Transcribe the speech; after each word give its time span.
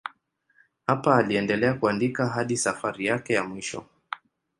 Hapa 0.87 1.15
aliendelea 1.17 1.73
kuandika 1.73 2.27
hadi 2.29 2.57
safari 2.57 3.05
yake 3.05 3.33
ya 3.33 3.43
mwisho. 3.43 3.85